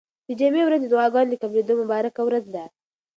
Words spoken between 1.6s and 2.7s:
مبارکه ورځ ده.